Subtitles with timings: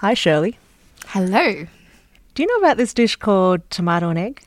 [0.00, 0.58] Hi, Shirley.
[1.08, 1.66] Hello.
[2.34, 4.42] Do you know about this dish called tomato and egg?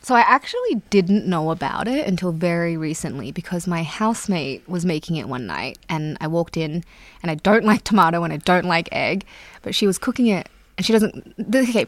[0.00, 5.16] So I actually didn't know about it until very recently because my housemate was making
[5.16, 6.84] it one night and I walked in
[7.20, 9.24] and I don't like tomato and I don't like egg,
[9.62, 10.48] but she was cooking it
[10.78, 11.86] and she doesn't okay,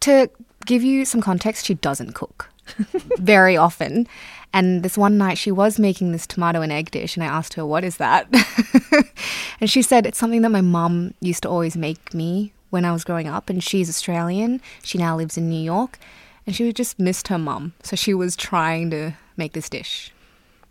[0.00, 0.28] to
[0.66, 2.50] give you some context, she doesn't cook
[3.18, 4.06] very often.
[4.52, 7.54] And this one night she was making this tomato and egg dish and I asked
[7.54, 8.26] her, "What is that?"
[9.60, 12.92] and she said it's something that my mum used to always make me when I
[12.92, 14.60] was growing up and she's Australian.
[14.82, 15.98] She now lives in New York
[16.46, 17.74] and she just missed her mum.
[17.82, 20.12] So she was trying to make this dish.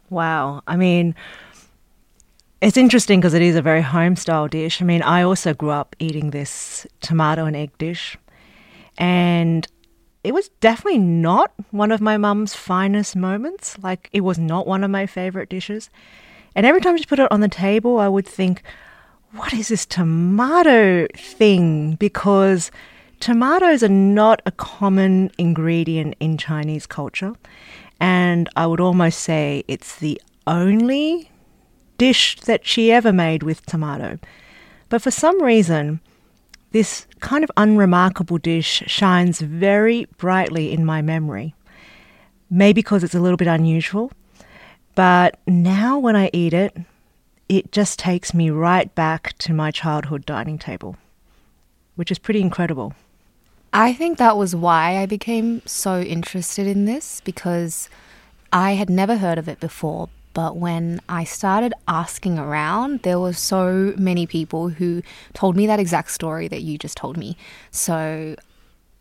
[0.10, 0.62] Wow.
[0.68, 1.16] I mean,
[2.62, 4.82] it's interesting because it is a very home style dish.
[4.82, 8.18] I mean, I also grew up eating this tomato and egg dish,
[8.98, 9.66] and
[10.24, 13.78] it was definitely not one of my mum's finest moments.
[13.80, 15.90] Like, it was not one of my favorite dishes.
[16.56, 18.64] And every time she put it on the table, I would think,
[19.32, 21.96] what is this tomato thing?
[21.96, 22.72] Because
[23.20, 27.34] Tomatoes are not a common ingredient in Chinese culture,
[28.00, 31.30] and I would almost say it's the only
[31.98, 34.20] dish that she ever made with tomato.
[34.88, 36.00] But for some reason,
[36.72, 41.56] this kind of unremarkable dish shines very brightly in my memory.
[42.50, 44.12] Maybe because it's a little bit unusual,
[44.96, 46.76] but now when I eat it,
[47.48, 50.96] it just takes me right back to my childhood dining table,
[51.96, 52.94] which is pretty incredible.
[53.72, 57.90] I think that was why I became so interested in this because
[58.52, 60.10] I had never heard of it before.
[60.34, 65.02] But when I started asking around, there were so many people who
[65.34, 67.36] told me that exact story that you just told me.
[67.72, 68.36] So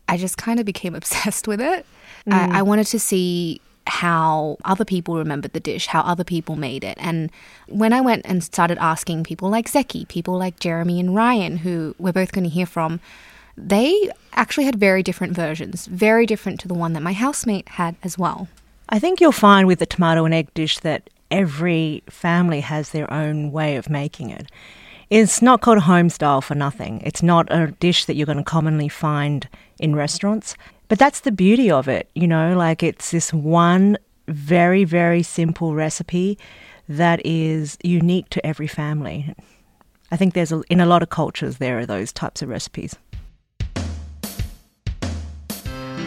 [0.07, 1.85] I just kind of became obsessed with it.
[2.27, 2.33] Mm.
[2.33, 6.83] I, I wanted to see how other people remembered the dish, how other people made
[6.83, 6.97] it.
[6.99, 7.31] And
[7.67, 11.95] when I went and started asking people like Szeki, people like Jeremy and Ryan, who
[11.97, 12.99] we're both going to hear from,
[13.57, 17.95] they actually had very different versions, very different to the one that my housemate had
[18.03, 18.47] as well.
[18.89, 23.11] I think you'll find with the tomato and egg dish that every family has their
[23.13, 24.51] own way of making it.
[25.09, 27.01] It's not called home style for nothing.
[27.03, 29.47] It's not a dish that you're going to commonly find
[29.79, 30.55] in restaurants.
[30.87, 33.97] But that's the beauty of it, you know, like it's this one
[34.27, 36.37] very, very simple recipe
[36.87, 39.33] that is unique to every family.
[40.11, 42.95] I think there's a, in a lot of cultures there are those types of recipes.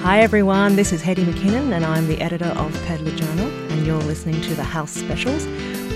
[0.02, 3.51] Hi everyone, this is Hetty McKinnon and I'm the editor of Peddler Journal
[3.82, 5.44] and you're listening to the House Specials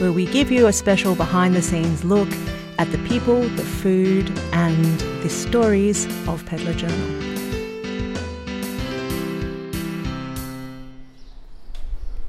[0.00, 2.28] where we give you a special behind the scenes look
[2.80, 4.84] at the people, the food and
[5.22, 7.22] the stories of Peddler Journal.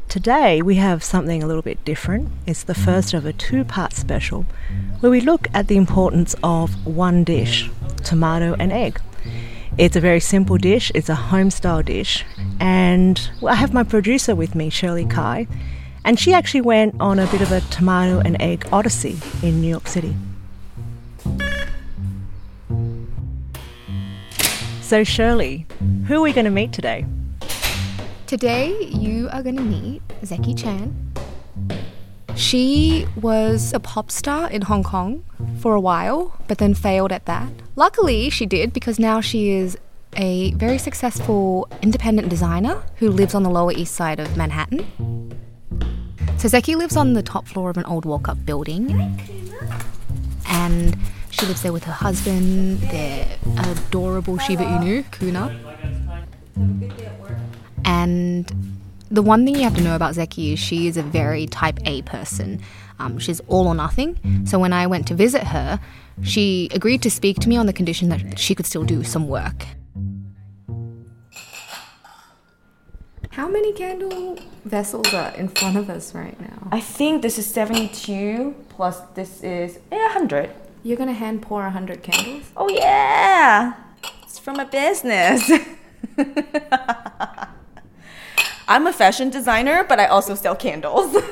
[0.08, 2.30] Today we have something a little bit different.
[2.46, 4.46] It's the first of a two part special
[5.00, 7.68] where we look at the importance of one dish
[8.04, 9.02] tomato and egg.
[9.78, 12.26] It's a very simple dish, it's a home style dish.
[12.60, 15.46] And I have my producer with me, Shirley Cai,
[16.04, 19.68] and she actually went on a bit of a tomato and egg odyssey in New
[19.68, 20.16] York City.
[24.82, 25.68] So, Shirley,
[26.08, 27.06] who are we going to meet today?
[28.26, 31.14] Today, you are going to meet Szeki Chan.
[32.36, 35.24] She was a pop star in Hong Kong
[35.60, 37.52] for a while, but then failed at that.
[37.78, 39.78] Luckily, she did because now she is
[40.16, 44.80] a very successful independent designer who lives on the Lower East Side of Manhattan.
[46.40, 48.90] So Szeki lives on the top floor of an old walk up building.
[50.48, 50.98] And
[51.30, 55.56] she lives there with her husband, their adorable Shiba Inu, Kuna.
[57.86, 58.52] And
[59.10, 61.80] the one thing you have to know about Szeki is she is a very type
[61.86, 62.62] A person.
[63.00, 64.18] Um, she's all or nothing.
[64.46, 65.80] So when I went to visit her,
[66.24, 69.28] she agreed to speak to me on the condition that she could still do some
[69.28, 69.66] work.
[73.32, 76.70] How many candle vessels are in front of us right now?
[76.72, 80.50] I think this is 72 plus this is eh, 100.
[80.84, 82.44] You're gonna hand pour 100 candles?
[82.58, 83.74] Oh, yeah!
[84.24, 85.52] It's from a business.
[88.68, 91.16] I'm a fashion designer, but I also sell candles.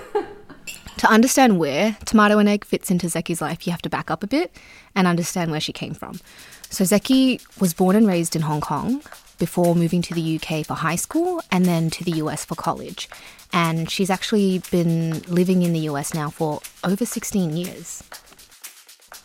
[1.00, 4.24] To understand where tomato and egg fits into Szeki's life, you have to back up
[4.24, 4.56] a bit
[4.96, 6.22] and understand where she came from.
[6.70, 9.04] So Szeki was born and raised in Hong Kong
[9.38, 13.10] before moving to the UK for high school and then to the US for college.
[13.52, 18.02] And she's actually been living in the US now for over 16 years.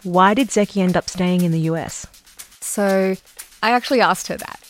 [0.02, 2.04] Why did Szeki end up staying in the US?
[2.60, 3.14] So
[3.62, 4.60] I actually asked her that.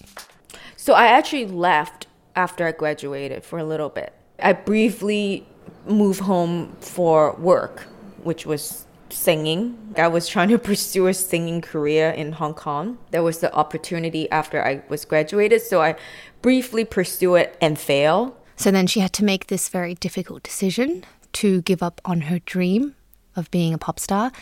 [0.77, 4.13] So I actually left after I graduated for a little bit.
[4.43, 5.47] I briefly
[5.87, 7.83] moved home for work,
[8.23, 9.77] which was singing.
[9.97, 12.99] I was trying to pursue a singing career in Hong Kong.
[13.11, 15.97] There was the opportunity after I was graduated, so I
[16.43, 18.35] briefly pursued it and failed.
[18.57, 21.05] So then she had to make this very difficult decision
[21.35, 22.95] to give up on her dream
[23.37, 24.33] of being a pop star.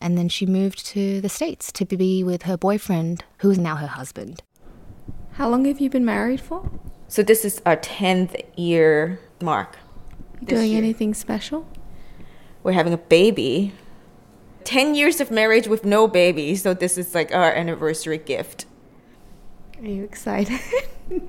[0.00, 3.76] And then she moved to the States to be with her boyfriend, who is now
[3.76, 4.42] her husband.
[5.32, 6.70] How long have you been married for?
[7.14, 9.76] So this is our 10th year mark.
[10.40, 10.78] You doing year.
[10.78, 11.64] anything special?
[12.64, 13.72] We're having a baby.
[14.64, 18.66] 10 years of marriage with no baby, so this is like our anniversary gift.
[19.80, 20.58] Are you excited?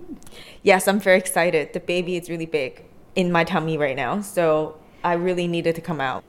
[0.63, 1.73] Yes, I'm very excited.
[1.73, 2.83] The baby is really big
[3.13, 6.23] in my tummy right now, so I really needed to come out.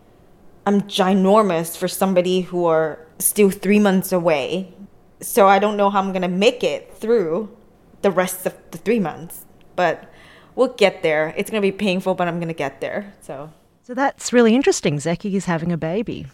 [0.66, 4.74] I'm ginormous for somebody who are still three months away,
[5.22, 7.56] so I don't know how I'm gonna make it through
[8.02, 9.45] the rest of the three months.
[9.76, 10.10] But
[10.54, 11.34] we'll get there.
[11.36, 13.12] It's gonna be painful, but I'm gonna get there.
[13.20, 13.50] So
[13.82, 14.96] So that's really interesting.
[14.96, 16.26] Szeki is having a baby.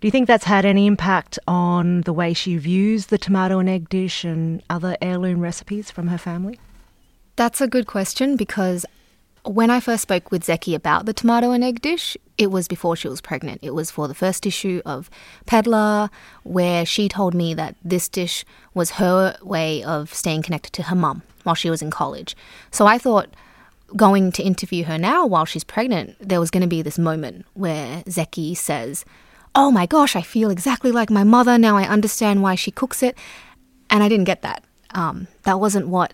[0.00, 3.68] Do you think that's had any impact on the way she views the tomato and
[3.68, 6.58] egg dish and other heirloom recipes from her family?
[7.36, 8.84] That's a good question because
[9.46, 12.96] when I first spoke with Szeki about the tomato and egg dish, it was before
[12.96, 13.60] she was pregnant.
[13.62, 15.08] It was for the first issue of
[15.46, 16.10] Peddler,
[16.42, 18.44] where she told me that this dish
[18.74, 22.36] was her way of staying connected to her mum while she was in college.
[22.70, 23.28] So I thought
[23.94, 27.46] going to interview her now while she's pregnant, there was going to be this moment
[27.54, 29.04] where Szeki says,
[29.54, 31.56] Oh my gosh, I feel exactly like my mother.
[31.56, 33.16] Now I understand why she cooks it.
[33.88, 34.64] And I didn't get that.
[34.90, 36.12] Um, that wasn't what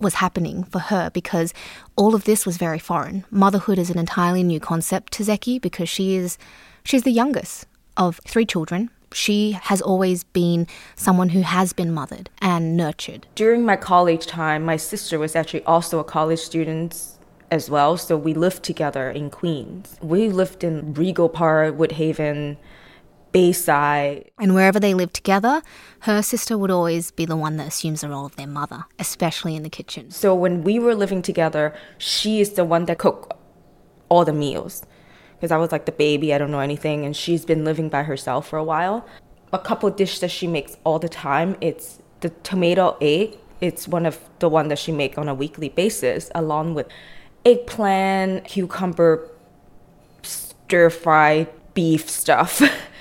[0.00, 1.54] was happening for her because
[1.96, 3.24] all of this was very foreign.
[3.30, 6.38] Motherhood is an entirely new concept to Szeki because she is
[6.84, 7.66] she's the youngest
[7.96, 8.90] of three children.
[9.12, 10.66] She has always been
[10.96, 13.26] someone who has been mothered and nurtured.
[13.34, 17.16] during my college time, my sister was actually also a college student
[17.50, 17.96] as well.
[17.96, 19.96] So we lived together in Queens.
[20.02, 22.56] We lived in Rego Park, Woodhaven,
[23.36, 24.30] Bayside.
[24.38, 25.60] And wherever they lived together,
[26.00, 29.54] her sister would always be the one that assumes the role of their mother, especially
[29.54, 30.10] in the kitchen.
[30.10, 33.34] So when we were living together, she is the one that cooked
[34.08, 34.86] all the meals.
[35.34, 38.04] Because I was like the baby, I don't know anything, and she's been living by
[38.04, 39.06] herself for a while.
[39.52, 43.36] A couple dishes that she makes all the time, it's the tomato egg.
[43.60, 46.86] It's one of the one that she make on a weekly basis, along with
[47.44, 49.28] eggplant, cucumber,
[50.22, 52.62] stir fried beef stuff.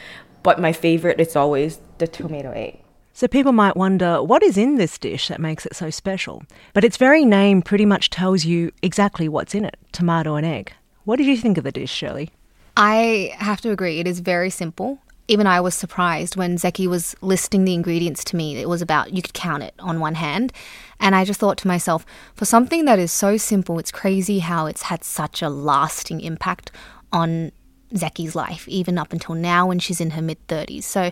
[0.46, 2.80] but my favorite is always the tomato egg.
[3.14, 6.44] So people might wonder what is in this dish that makes it so special.
[6.74, 10.72] But its very name pretty much tells you exactly what's in it tomato and egg.
[11.04, 12.30] What did you think of the dish, Shirley?
[12.78, 15.00] I have to agree, it is very simple.
[15.28, 18.56] Even I was surprised when Szeki was listing the ingredients to me.
[18.58, 20.54] It was about, you could count it on one hand.
[21.00, 22.06] And I just thought to myself,
[22.36, 26.70] for something that is so simple, it's crazy how it's had such a lasting impact
[27.12, 27.52] on
[27.94, 30.84] Szeki's life, even up until now when she's in her mid 30s.
[30.84, 31.12] So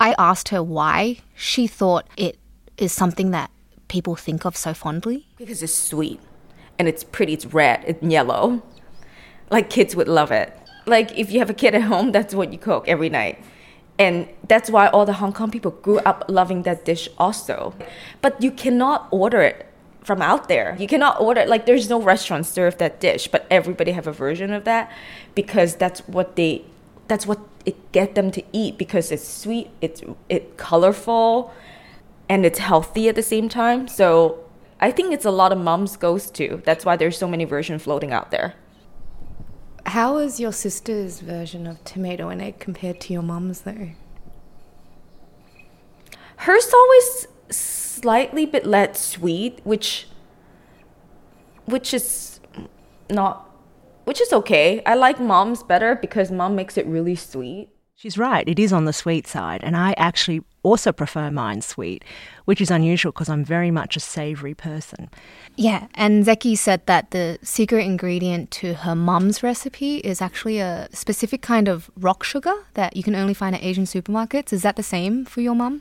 [0.00, 2.38] I asked her why she thought it
[2.76, 3.50] is something that
[3.88, 5.26] people think of so fondly.
[5.36, 6.20] Because it's sweet
[6.78, 8.62] and it's pretty, it's red, it's yellow.
[9.50, 10.56] Like kids would love it.
[10.86, 13.42] Like if you have a kid at home, that's what you cook every night.
[13.98, 17.74] And that's why all the Hong Kong people grew up loving that dish also.
[18.20, 19.66] But you cannot order it
[20.04, 20.76] from out there.
[20.78, 24.52] You cannot order like there's no restaurant serve that dish, but everybody have a version
[24.52, 24.92] of that
[25.34, 26.64] because that's what they
[27.08, 31.52] that's what it get them to eat because it's sweet, it's it colorful,
[32.28, 33.88] and it's healthy at the same time.
[33.88, 34.44] So
[34.80, 36.62] I think it's a lot of mums goes to.
[36.64, 38.54] That's why there's so many versions floating out there.
[39.86, 43.90] How is your sister's version of tomato and egg compared to your mom's though?
[46.36, 47.26] Hers always
[48.04, 50.06] slightly bit less sweet, which
[51.64, 52.38] which is
[53.08, 53.50] not
[54.04, 54.82] which is okay.
[54.84, 57.70] I like mom's better because mom makes it really sweet.
[57.96, 62.04] She's right, it is on the sweet side, and I actually also prefer mine sweet,
[62.44, 65.08] which is unusual because I'm very much a savoury person.
[65.56, 70.88] Yeah, and Szeki said that the secret ingredient to her mum's recipe is actually a
[70.92, 74.52] specific kind of rock sugar that you can only find at Asian supermarkets.
[74.52, 75.80] Is that the same for your mum?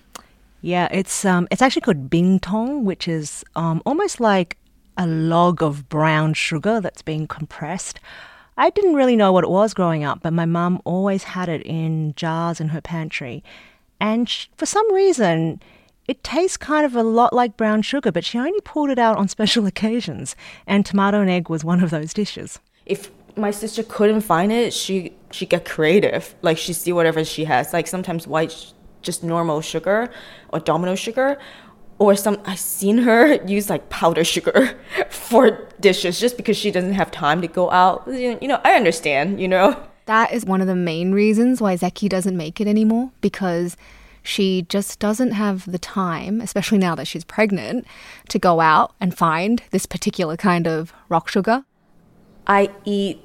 [0.64, 4.58] Yeah, it's um, it's actually called bingtong, which is um, almost like
[4.98, 8.00] a log of brown sugar that's been compressed.
[8.56, 11.64] I didn't really know what it was growing up, but my mum always had it
[11.64, 13.44] in jars in her pantry,
[14.00, 15.62] and sh- for some reason,
[16.08, 18.10] it tastes kind of a lot like brown sugar.
[18.10, 20.34] But she only pulled it out on special occasions,
[20.66, 22.60] and tomato and egg was one of those dishes.
[22.86, 26.36] If my sister couldn't find it, she she get creative.
[26.42, 27.74] Like she see whatever she has.
[27.74, 28.73] Like sometimes white,
[29.04, 30.10] just normal sugar
[30.50, 31.38] or domino sugar,
[32.00, 32.40] or some.
[32.46, 34.78] I've seen her use like powder sugar
[35.10, 38.04] for dishes just because she doesn't have time to go out.
[38.08, 39.40] You you know, I understand.
[39.40, 39.84] You know.
[40.06, 43.78] That is one of the main reasons why Szeki doesn't make it anymore because
[44.24, 47.86] she just doesn't have the time, especially now that she's pregnant,
[48.30, 51.66] to go out and find this particular kind of rock sugar.
[52.48, 53.22] I eat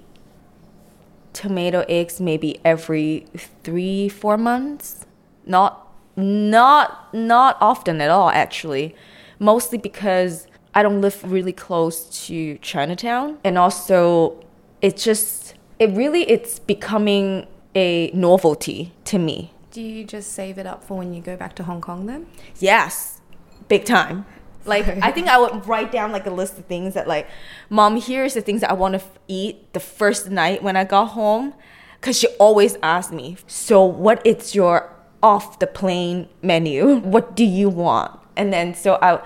[1.32, 3.26] tomato eggs maybe every
[3.62, 5.06] three, four months.
[5.48, 5.86] Not
[6.16, 8.94] not not often at all actually.
[9.38, 13.38] Mostly because I don't live really close to Chinatown.
[13.44, 14.44] And also
[14.80, 19.52] it's just it really it's becoming a novelty to me.
[19.70, 22.26] Do you just save it up for when you go back to Hong Kong then?
[22.58, 23.20] Yes,
[23.68, 24.26] big time.
[24.64, 27.28] Like I think I would write down like a list of things that like,
[27.70, 30.84] mom, here's the things that I want to f- eat the first night when I
[30.84, 31.54] got home,
[32.00, 33.36] because she always asks me.
[33.46, 36.96] So what is your off the plane menu?
[37.14, 38.18] What do you want?
[38.36, 39.20] And then so I,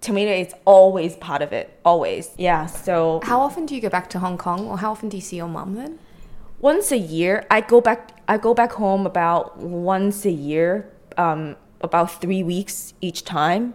[0.00, 2.30] tomato is always part of it, always.
[2.38, 2.66] Yeah.
[2.66, 5.22] So How often do you go back to Hong Kong or how often do you
[5.22, 5.98] see your mom then?
[6.60, 11.54] once a year i go back i go back home about once a year um,
[11.82, 13.72] about three weeks each time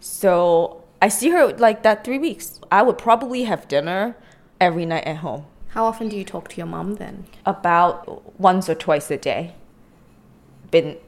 [0.00, 4.14] so i see her like that three weeks i would probably have dinner
[4.60, 7.24] every night at home How often do you talk to your mom then?
[7.46, 9.54] about once or twice a day
[10.70, 10.98] been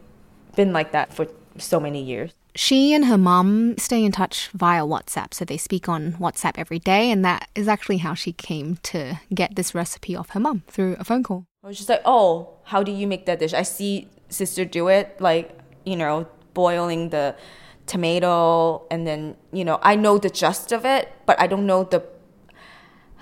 [0.58, 1.24] been like that for
[1.56, 5.88] so many years She and her mum stay in touch via WhatsApp, so they speak
[5.88, 10.16] on WhatsApp every day, and that is actually how she came to get this recipe
[10.16, 11.46] off her mum through a phone call.
[11.62, 13.54] I was just like, oh, how do you make that dish?
[13.54, 15.46] I see sister do it, like,
[15.84, 17.36] you know, boiling the
[17.86, 21.84] tomato and then, you know, I know the gist of it, but I don't know
[21.84, 22.02] the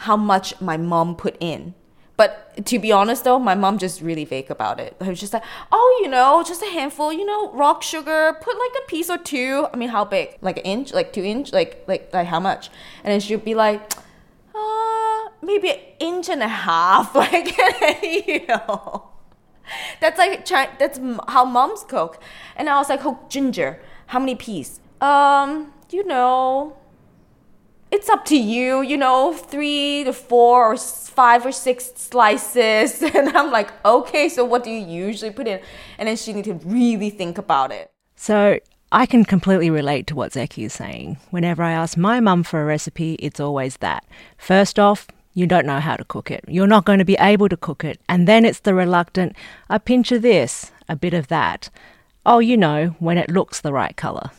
[0.08, 1.74] how much my mom put in.
[2.16, 4.96] But to be honest though, my mom just really vague about it.
[5.00, 8.58] I was just like, oh, you know, just a handful, you know, rock sugar, put
[8.58, 9.66] like a piece or two.
[9.72, 10.38] I mean, how big?
[10.40, 12.70] Like an inch, like two inch, like like like how much?
[13.04, 13.92] And then she'd be like,
[14.54, 17.56] uh, maybe an inch and a half, like
[18.02, 19.10] you know.
[20.00, 20.46] That's like
[20.78, 22.22] that's how moms cook.
[22.56, 24.80] And I was like, oh, ginger, how many piece?
[25.00, 26.76] Um, you know,
[27.96, 33.02] it's up to you, you know, three to four or five or six slices.
[33.16, 35.60] And I'm like, okay, so what do you usually put in?
[35.98, 37.90] And then she need to really think about it.
[38.14, 38.60] So
[38.92, 41.16] I can completely relate to what Szeki is saying.
[41.30, 44.04] Whenever I ask my mum for a recipe, it's always that.
[44.36, 46.44] First off, you don't know how to cook it.
[46.46, 47.98] You're not going to be able to cook it.
[48.10, 49.34] And then it's the reluctant,
[49.70, 51.70] a pinch of this, a bit of that.
[52.26, 54.30] Oh, you know, when it looks the right colour.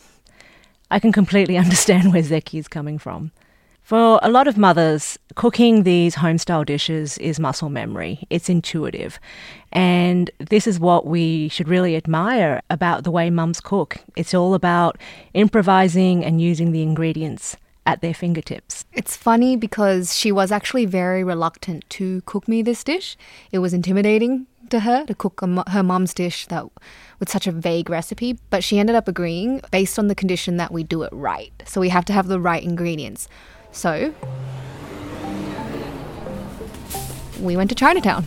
[0.90, 3.32] I can completely understand where Szeki is coming from.
[3.88, 8.26] For a lot of mothers, cooking these homestyle dishes is muscle memory.
[8.28, 9.18] It's intuitive.
[9.72, 13.96] And this is what we should really admire about the way mums cook.
[14.14, 14.98] It's all about
[15.32, 18.84] improvising and using the ingredients at their fingertips.
[18.92, 23.16] It's funny because she was actually very reluctant to cook me this dish.
[23.52, 26.66] It was intimidating to her to cook her mum's dish that
[27.20, 30.72] with such a vague recipe, but she ended up agreeing based on the condition that
[30.72, 31.54] we do it right.
[31.64, 33.28] So we have to have the right ingredients.
[33.72, 34.14] So
[37.40, 38.26] we went to Chinatown.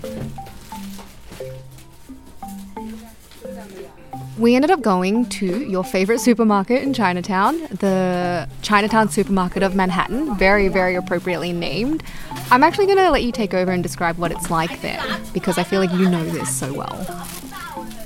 [4.38, 10.36] We ended up going to your favorite supermarket in Chinatown, the Chinatown Supermarket of Manhattan,
[10.36, 12.02] very, very appropriately named.
[12.50, 15.60] I'm actually going to let you take over and describe what it's like there because
[15.60, 17.28] I feel like you know this so well.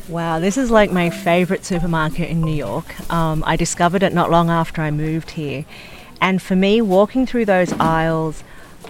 [0.09, 3.11] Wow, this is like my favorite supermarket in New York.
[3.11, 5.63] Um, I discovered it not long after I moved here.
[6.25, 8.43] And for me, walking through those aisles,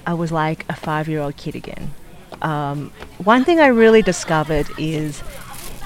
[0.07, 1.93] I was like a five year old kid again.
[2.41, 5.21] Um, one thing I really discovered is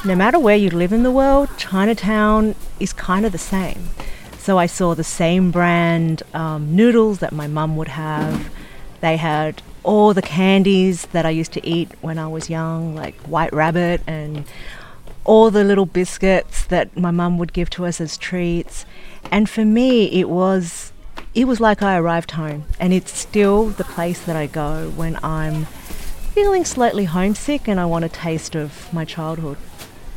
[0.06, 3.89] no matter where you live in the world, Chinatown is kind of the same.
[4.38, 8.51] So I saw the same brand um, noodles that my mum would have.
[9.01, 13.15] They had all the candies that I used to eat when I was young, like
[13.22, 14.46] White Rabbit and
[15.25, 18.86] all the little biscuits that my mum would give to us as treats.
[19.32, 20.91] And for me, it was
[21.34, 25.18] it was like I arrived home, and it's still the place that I go when
[25.24, 25.66] I'm
[26.34, 29.58] feeling slightly homesick and I want a taste of my childhood.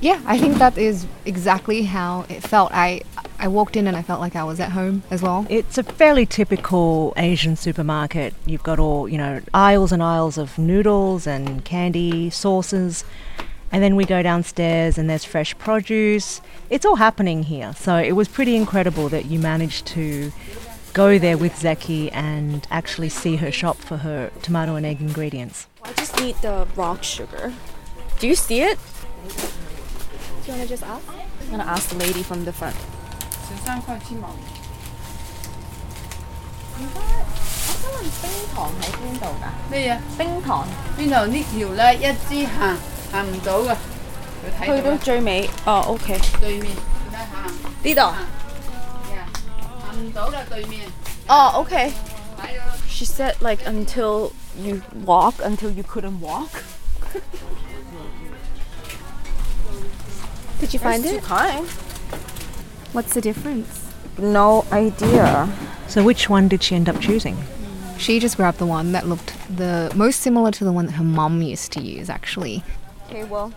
[0.01, 2.73] Yeah, I think that is exactly how it felt.
[2.73, 3.03] I
[3.39, 5.47] I walked in and I felt like I was at home as well.
[5.49, 8.35] It's a fairly typical Asian supermarket.
[8.47, 13.05] You've got all, you know, aisles and aisles of noodles and candy, sauces.
[13.73, 16.41] And then we go downstairs and there's fresh produce.
[16.71, 17.75] It's all happening here.
[17.75, 20.31] So it was pretty incredible that you managed to
[20.93, 25.67] go there with Szeki and actually see her shop for her tomato and egg ingredients.
[25.83, 27.53] I just need the rock sugar.
[28.19, 28.79] Do you see it?
[29.29, 31.07] Do you want to just ask?
[31.09, 32.77] I'm going to ask the lady from the front.
[32.77, 34.03] Oh, front.
[44.67, 46.19] 去到最尾，哦，OK。
[46.41, 46.75] 對面，
[47.85, 48.42] 呢度。
[51.29, 51.93] Oh, okay.
[52.89, 56.51] She said like until you walk until you couldn't walk.
[60.61, 61.23] Did you find it?
[61.23, 61.67] Kind.
[62.93, 63.93] What's the difference?
[64.19, 65.49] No idea.
[65.89, 67.37] So which one did she end up choosing?
[67.99, 71.05] She just grabbed the one that looked the most similar to the one that her
[71.05, 72.63] mom used to use actually.
[73.09, 73.53] Okay, well,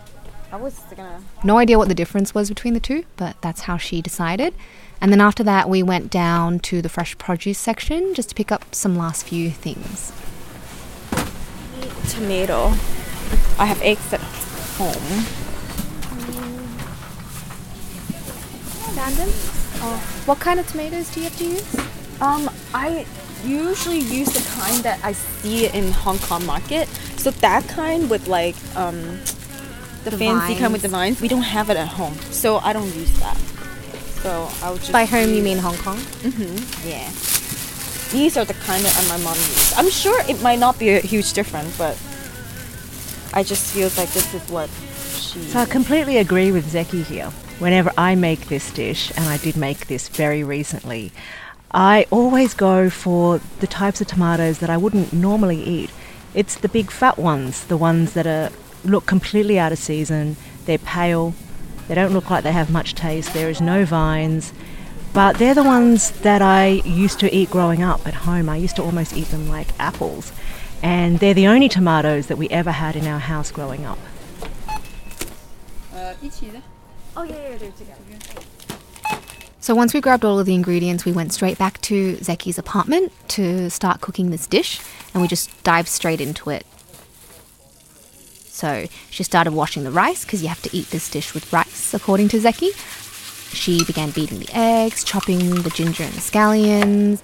[0.52, 3.76] I was gonna No idea what the difference was between the two, but that's how
[3.76, 4.54] she decided.
[5.00, 8.50] And then after that, we went down to the fresh produce section just to pick
[8.50, 10.12] up some last few things.
[12.08, 12.68] Tomato.
[13.58, 14.20] I have eggs at
[14.78, 15.24] home.
[18.96, 19.28] Random?
[19.82, 22.20] Oh, what kind of tomatoes do you have to use?
[22.20, 23.06] Um, I
[23.44, 26.88] usually use the kind that I see in Hong Kong market.
[27.18, 29.20] So that kind with like um,
[30.04, 31.16] the, The fancy kind with the vines.
[31.18, 31.20] vines.
[31.20, 33.36] We don't have it at home, so I don't use that.
[34.22, 35.96] So I would just By home, you mean Hong Kong?
[35.96, 36.88] Mm-hmm.
[36.88, 37.10] Yeah.
[38.12, 39.74] These are the kind that my mom used.
[39.76, 41.98] I'm sure it might not be a huge difference, but
[43.34, 44.70] I just feel like this is what
[45.18, 45.40] she.
[45.40, 47.30] So, I completely agree with Szeki here.
[47.58, 51.10] Whenever I make this dish, and I did make this very recently,
[51.72, 55.90] I always go for the types of tomatoes that I wouldn't normally eat.
[56.34, 58.50] It's the big fat ones, the ones that are
[58.84, 60.36] look completely out of season.
[60.64, 61.34] They're pale.
[61.88, 63.32] They don't look like they have much taste.
[63.32, 64.52] There is no vines.
[65.12, 68.48] But they're the ones that I used to eat growing up at home.
[68.48, 70.32] I used to almost eat them like apples.
[70.82, 73.98] And they're the only tomatoes that we ever had in our house growing up.
[75.94, 77.96] Uh, oh, yeah, yeah, they're together.
[79.58, 83.10] So once we grabbed all of the ingredients, we went straight back to Szeki's apartment
[83.30, 84.80] to start cooking this dish,
[85.12, 86.64] and we just dived straight into it.
[88.56, 91.92] So she started washing the rice because you have to eat this dish with rice,
[91.92, 92.70] according to Szeki.
[93.54, 97.20] She began beating the eggs, chopping the ginger and the scallions.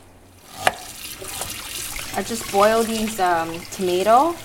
[2.15, 4.37] I just boiled these um, tomato.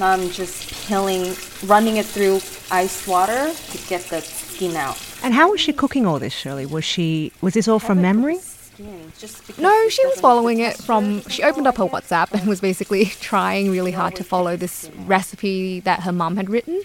[0.00, 2.40] Now I'm just peeling, running it through
[2.72, 4.98] ice water to get the skin out.
[5.22, 6.66] And how was she cooking all this, Shirley?
[6.66, 8.40] Was she was this all from memory?
[8.80, 11.22] Skin, just No, she was following it from.
[11.28, 15.80] She opened up her WhatsApp and was basically trying really hard to follow this recipe
[15.80, 16.82] that her mum had written.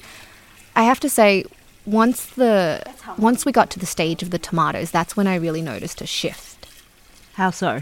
[0.75, 1.45] I have to say,
[1.85, 2.83] once the
[3.17, 6.07] once we got to the stage of the tomatoes, that's when I really noticed a
[6.07, 6.67] shift.
[7.33, 7.81] How so?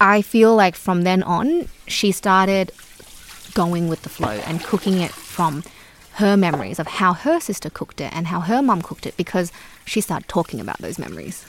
[0.00, 2.72] I feel like from then on, she started
[3.54, 5.64] going with the flow and cooking it from
[6.14, 9.52] her memories of how her sister cooked it and how her mum cooked it because
[9.84, 11.44] she started talking about those memories.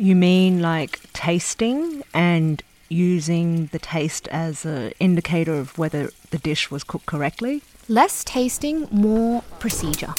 [0.00, 6.70] You mean like tasting and using the taste as an indicator of whether the dish
[6.70, 7.60] was cooked correctly?
[7.86, 10.14] Less tasting, more procedure.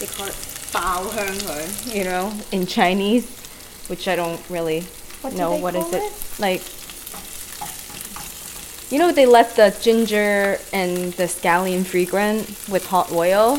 [0.00, 0.34] They call it
[0.74, 3.30] bao heng, you know, in Chinese,
[3.86, 4.80] which I don't really
[5.20, 6.02] what know what is it?
[6.02, 6.62] it like
[8.92, 13.54] you know, they let the ginger and the scallion fragrant with hot oil.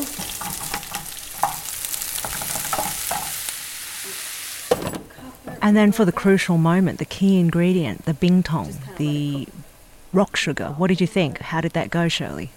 [5.60, 9.48] And then for the crucial moment, the key ingredient, the bingtong, the
[10.12, 10.74] rock sugar.
[10.76, 11.40] What did you think?
[11.40, 12.52] How did that go, Shirley?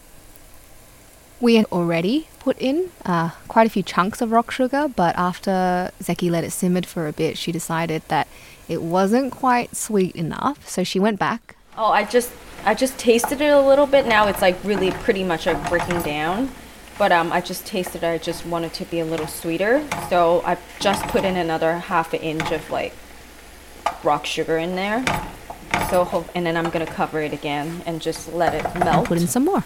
[1.40, 5.92] We had already put in uh, quite a few chunks of rock sugar, but after
[6.00, 8.28] Szeki let it simmered for a bit, she decided that
[8.68, 10.70] it wasn't quite sweet enough.
[10.70, 11.57] So she went back.
[11.78, 12.32] Oh, I just
[12.66, 14.06] I just tasted it a little bit.
[14.06, 16.50] Now it's like really pretty much like breaking down.
[16.98, 18.08] But um, I just tasted it.
[18.08, 22.12] I just wanted to be a little sweeter, so I just put in another half
[22.14, 22.94] an inch of like
[24.04, 25.06] rock sugar in there.
[25.92, 29.06] So hope, and then I'm gonna cover it again and just let it and melt
[29.08, 29.64] put in some more.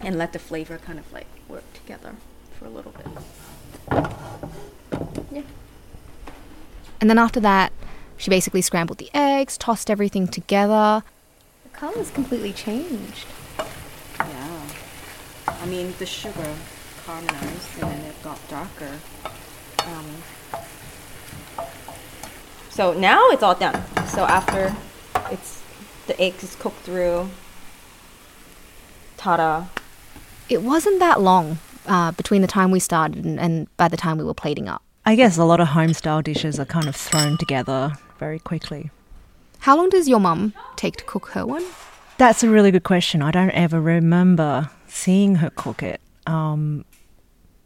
[0.00, 2.14] and let the flavor kind of like work together
[2.58, 3.06] for a little bit.
[5.30, 5.42] Yeah.
[7.00, 7.72] And then after that,
[8.20, 11.02] she basically scrambled the eggs, tossed everything together.
[11.62, 13.26] The color's completely changed.
[14.18, 14.62] Yeah.
[15.48, 16.54] I mean, the sugar
[17.06, 18.98] caramelized and then it got darker.
[19.86, 20.06] Um,
[22.68, 23.82] so now it's all done.
[24.08, 24.76] So after
[25.30, 25.62] it's
[26.06, 27.30] the egg is cooked through,
[29.16, 29.64] ta-da.
[30.50, 34.18] It wasn't that long uh, between the time we started and, and by the time
[34.18, 34.82] we were plating up.
[35.06, 38.90] I guess a lot of home style dishes are kind of thrown together very quickly.
[39.60, 41.64] How long does your mum take to cook her one?
[42.18, 43.22] That's a really good question.
[43.22, 46.00] I don't ever remember seeing her cook it.
[46.26, 46.84] Um,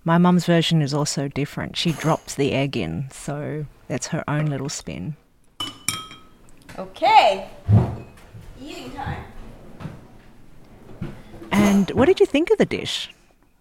[0.05, 1.77] My mum's version is also different.
[1.77, 5.17] She drops the egg in, so that's her own little spin.
[6.79, 7.49] Okay.
[8.63, 9.25] Eating time.
[11.51, 13.11] And what did you think of the dish?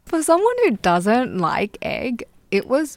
[0.06, 2.96] For someone who doesn't like egg, it was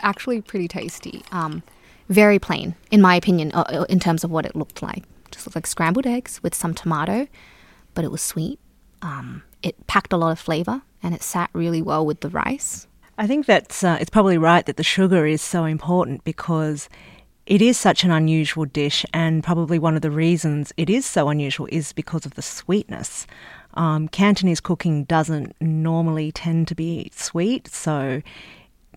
[0.00, 1.22] actually pretty tasty.
[1.30, 1.62] Um,
[2.08, 5.04] very plain, in my opinion, uh, uh, in terms of what it looked like.
[5.30, 7.26] Just looked like scrambled eggs with some tomato,
[7.94, 8.58] but it was sweet.
[9.02, 12.86] Um, it packed a lot of flavor and it sat really well with the rice.
[13.16, 16.88] I think that's uh, it's probably right that the sugar is so important because
[17.46, 21.28] it is such an unusual dish, and probably one of the reasons it is so
[21.28, 23.26] unusual is because of the sweetness.
[23.74, 28.22] Um, Cantonese cooking doesn't normally tend to be sweet, so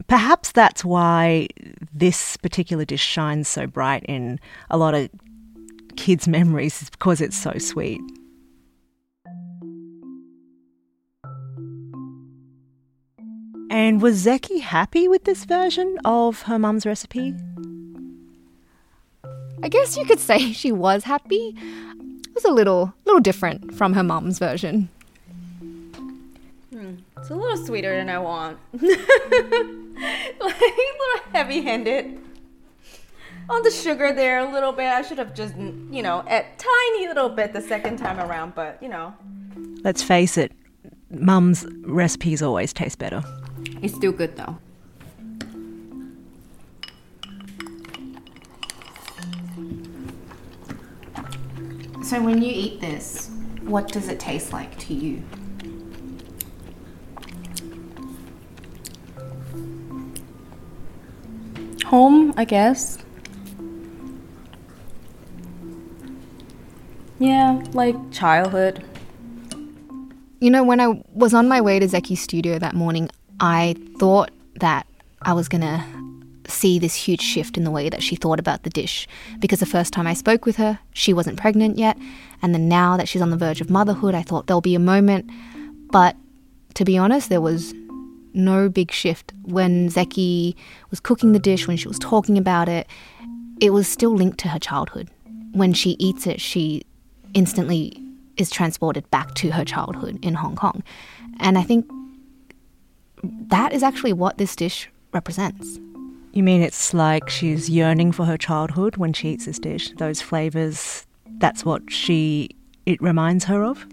[0.08, 1.48] perhaps that's why
[1.94, 5.10] this particular dish shines so bright in a lot of
[5.96, 8.02] kids' memories, is because it's so sweet.
[13.70, 17.34] And was Szeki happy with this version of her mum's recipe?
[19.64, 21.56] I guess you could say she was happy.
[21.58, 24.90] It was a little, little different from her mum's version.
[25.62, 28.58] Hmm, it's a little sweeter than I want.
[30.40, 30.66] like a
[31.02, 32.20] little heavy-handed
[33.50, 34.86] on the sugar there a little bit.
[34.86, 38.82] I should have just, you know, a tiny little bit the second time around, but
[38.82, 39.14] you know,
[39.84, 40.52] Let's face it,
[41.10, 43.24] mum's recipes always taste better.
[43.82, 44.58] it's still good though.
[52.04, 53.30] So when you eat this,
[53.62, 55.24] what does it taste like to you?
[61.92, 62.98] Home, I guess.
[67.20, 68.82] Yeah, like childhood.
[70.40, 73.10] You know, when I was on my way to Szeki's studio that morning,
[73.42, 74.88] I thought that
[75.24, 75.84] I was going to
[76.48, 79.06] see this huge shift in the way that she thought about the dish.
[79.40, 81.98] Because the first time I spoke with her, she wasn't pregnant yet.
[82.42, 84.80] And then now that she's on the verge of motherhood, I thought there'll be a
[84.80, 85.30] moment.
[85.92, 86.16] But
[86.76, 87.74] to be honest, there was
[88.34, 89.34] no big shift.
[89.44, 90.56] When Szeki
[90.90, 92.88] was cooking the dish, when she was talking about it,
[93.60, 95.10] it was still linked to her childhood.
[95.54, 96.84] When she eats it, she
[97.34, 98.02] instantly
[98.38, 100.84] is transported back to her childhood in Hong Kong.
[101.40, 101.90] And I think
[103.24, 105.80] that is actually what this dish represents.
[106.34, 109.92] You mean it's like she's yearning for her childhood when she eats this dish?
[109.98, 111.06] Those flavors,
[111.40, 112.50] that's what she
[112.86, 113.86] it reminds her of?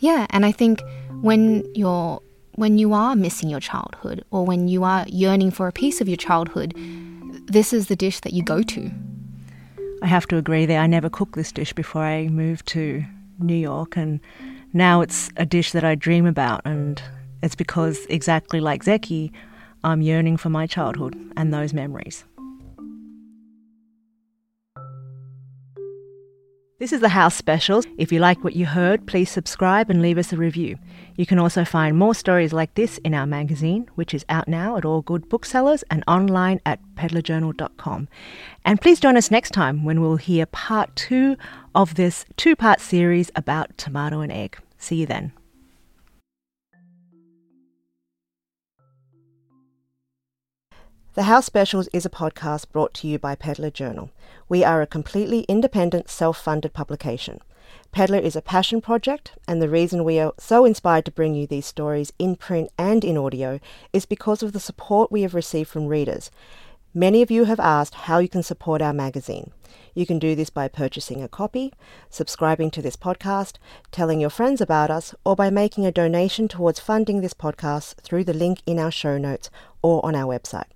[0.00, 0.82] Yeah, and I think
[1.22, 2.20] when you're
[2.56, 6.08] when you are missing your childhood or when you are yearning for a piece of
[6.08, 6.74] your childhood,
[7.46, 8.90] this is the dish that you go to.
[10.02, 10.80] I have to agree there.
[10.80, 13.04] I never cooked this dish before I moved to
[13.38, 14.20] New York, and
[14.72, 17.00] now it's a dish that I dream about, and
[17.42, 19.30] it's because, exactly like Szeki,
[19.84, 22.24] I'm yearning for my childhood and those memories.
[26.78, 27.86] This is the House Specials.
[27.96, 30.76] If you like what you heard, please subscribe and leave us a review.
[31.16, 34.76] You can also find more stories like this in our magazine, which is out now
[34.76, 38.08] at all good booksellers and online at peddlerjournal.com.
[38.66, 41.38] And please join us next time when we'll hear part two
[41.74, 44.58] of this two part series about tomato and egg.
[44.76, 45.32] See you then.
[51.16, 54.10] The House Specials is a podcast brought to you by Peddler Journal.
[54.50, 57.40] We are a completely independent, self funded publication.
[57.90, 61.46] Peddler is a passion project, and the reason we are so inspired to bring you
[61.46, 63.60] these stories in print and in audio
[63.94, 66.30] is because of the support we have received from readers.
[66.92, 69.52] Many of you have asked how you can support our magazine.
[69.94, 71.72] You can do this by purchasing a copy,
[72.10, 73.54] subscribing to this podcast,
[73.90, 78.24] telling your friends about us, or by making a donation towards funding this podcast through
[78.24, 79.48] the link in our show notes
[79.80, 80.72] or on our website.